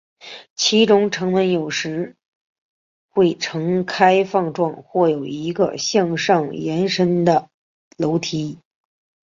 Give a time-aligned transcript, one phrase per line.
[0.55, 2.15] 其中城门有时
[3.09, 7.51] 会呈开放状或有一个向上延伸的
[7.97, 8.57] 楼梯。